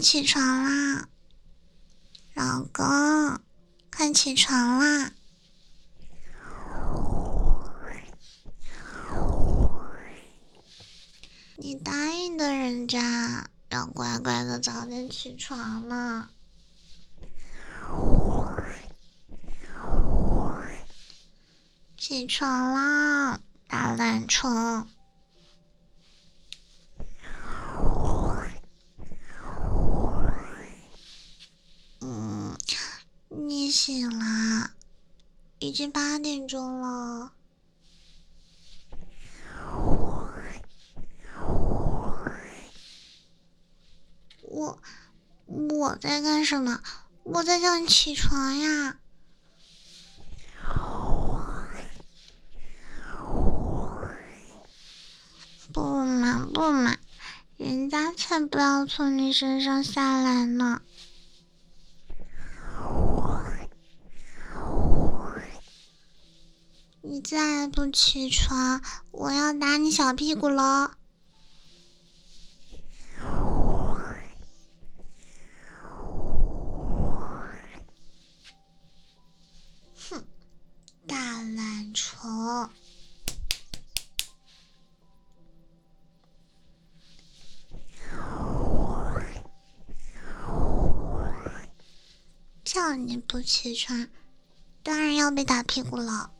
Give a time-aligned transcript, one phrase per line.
[0.00, 1.08] 起床啦，
[2.34, 3.40] 老公，
[3.94, 5.12] 快起床啦！
[11.56, 16.30] 你答应的人家要乖乖的早点起床呢。
[21.96, 24.88] 起床啦，大懒虫！
[32.00, 32.56] 嗯，
[33.28, 34.70] 你醒了，
[35.68, 37.34] 已经八点钟了。
[44.40, 44.78] 我
[45.46, 46.80] 我在干什么？
[47.22, 48.98] 我在叫你起床呀！
[55.70, 56.96] 不嘛不嘛，
[57.58, 60.80] 人家才不要从你身上下来呢！
[67.10, 68.82] 你再不起床，
[69.12, 70.90] 我要打你小屁股喽！
[80.10, 80.22] 哼，
[81.06, 82.68] 大懒虫！
[92.62, 94.08] 叫你不起床，
[94.82, 96.32] 当然要被打屁股了。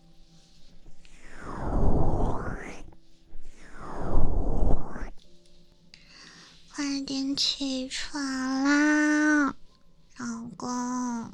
[6.98, 8.20] 快点起床
[8.64, 9.54] 啦，
[10.16, 11.32] 老公！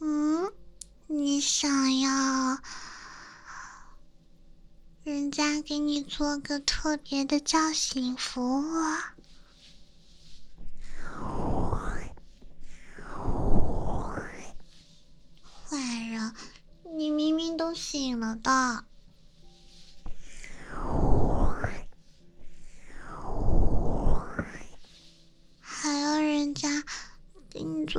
[0.00, 0.52] 嗯，
[1.06, 2.58] 你想要？
[5.04, 8.62] 人家给你做个特别的叫醒服务。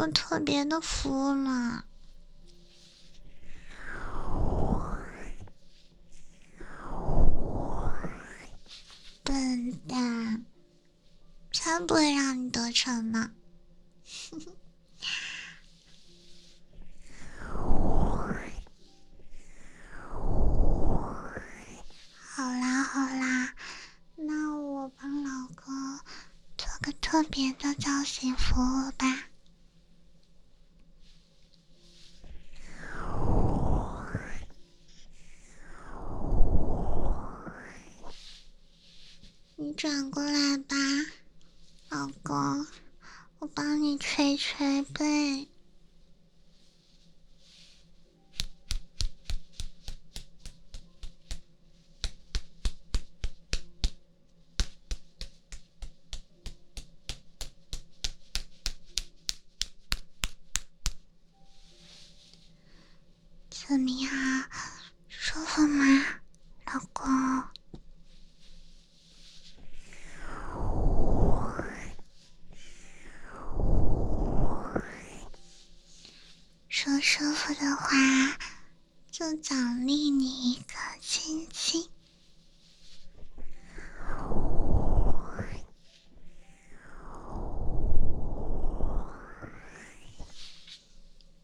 [0.08, 1.84] 特别的服务呢。
[9.24, 10.46] 笨蛋，
[11.52, 13.32] 才不会让你得逞呢！
[22.36, 23.54] 好啦好啦，
[24.16, 26.00] 那我帮老公
[26.58, 29.33] 做个特别的造型服务吧。
[39.76, 40.76] 转过来吧，
[41.90, 42.68] 老公，
[43.40, 45.53] 我帮你捶捶背。
[79.24, 81.88] 就奖励你一个亲亲。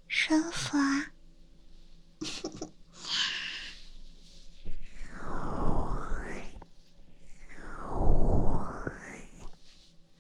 [0.10, 1.06] 舒服啊！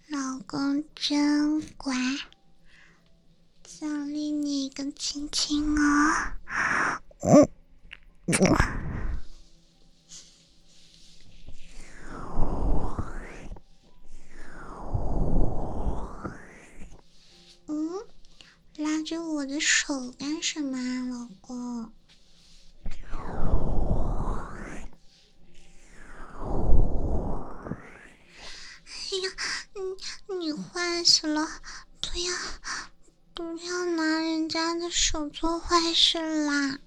[0.08, 1.94] 老公真乖。
[3.64, 6.32] 奖励你一个亲亲哦，
[7.22, 7.50] 嗯，
[17.68, 18.08] 嗯，
[18.78, 21.92] 拉着我的手干什么啊，老公？
[29.12, 29.30] 哎呀，
[29.76, 29.82] 你
[30.38, 31.46] 你坏死了，
[32.00, 32.32] 不要！
[33.34, 36.80] 不要拿人家的手做坏事啦！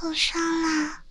[0.00, 1.02] 受伤啦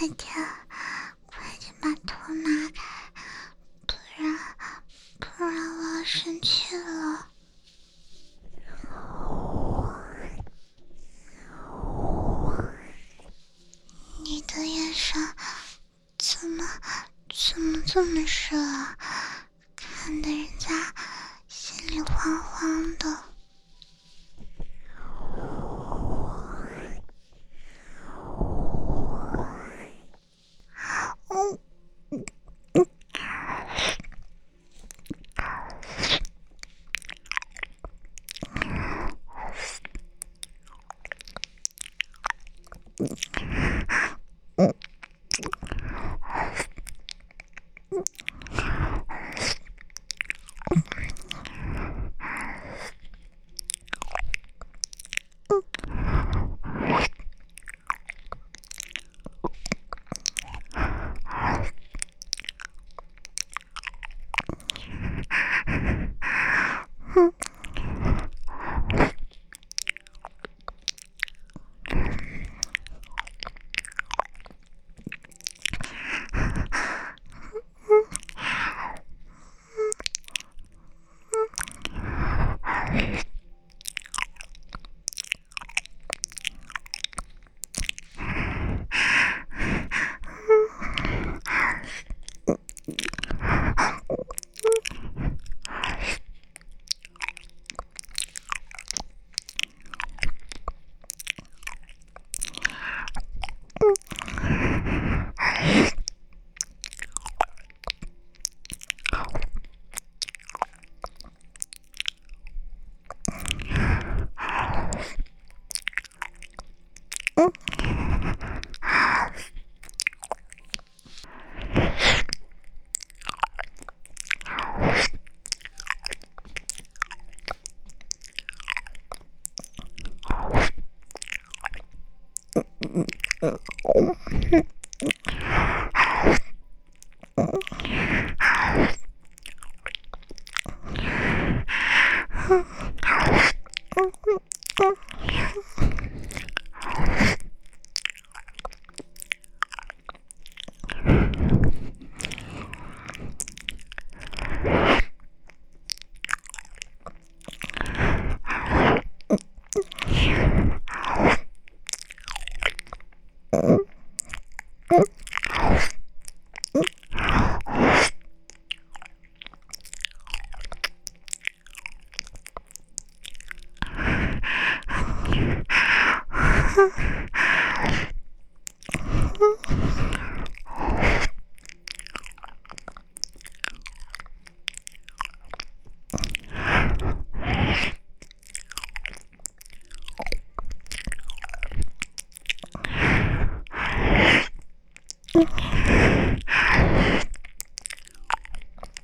[0.00, 0.08] 快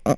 [0.07, 0.15] 你，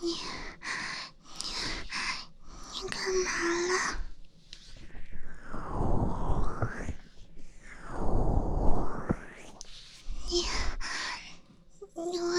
[0.00, 0.18] 你，
[2.74, 3.30] 你干嘛
[3.68, 3.72] 了？
[11.94, 12.37] 你。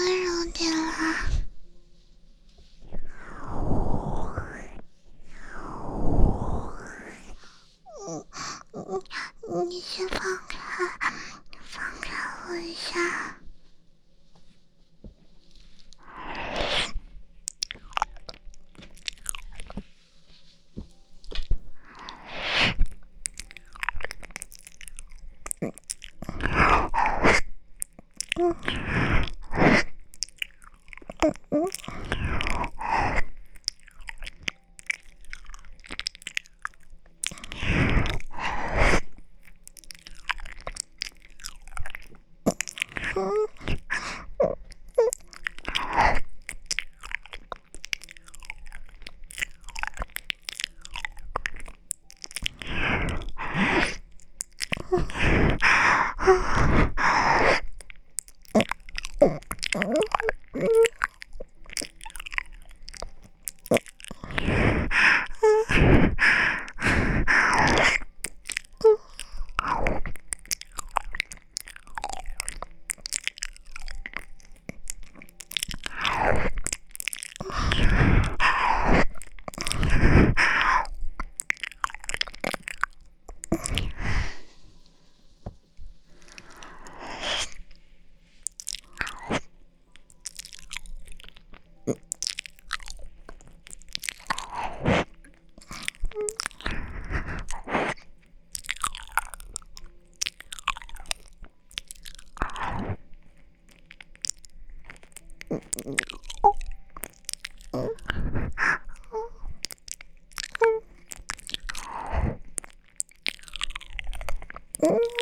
[114.82, 115.19] Mm.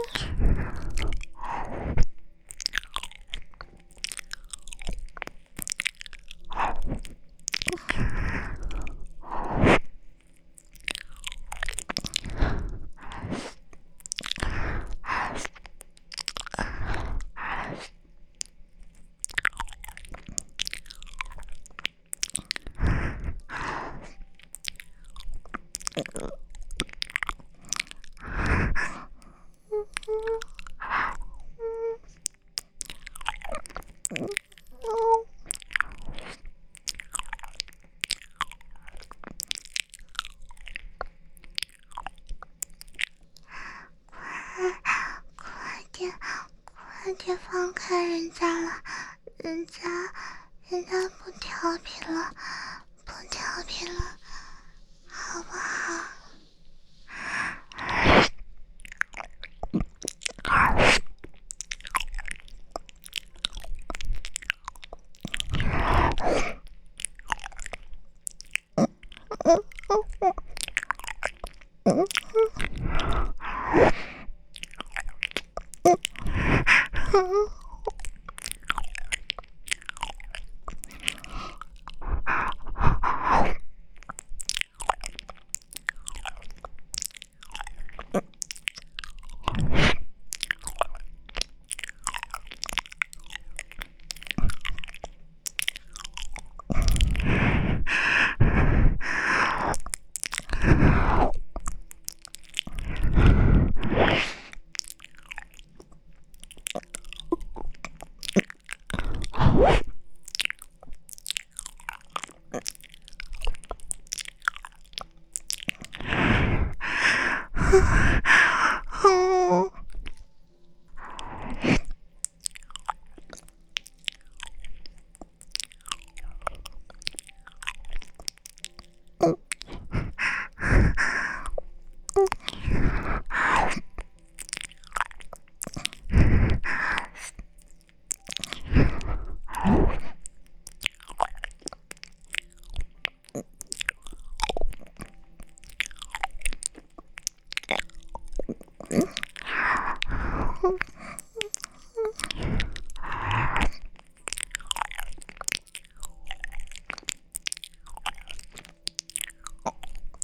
[47.88, 48.70] 看人家了，
[49.38, 49.80] 人家
[50.68, 52.34] 人家不调皮了，
[53.06, 53.94] 不调皮了，
[55.08, 56.04] 好不好？
[77.14, 77.57] 嗯。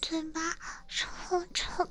[0.00, 0.40] 嘴巴
[0.88, 1.06] 臭
[1.54, 1.88] 臭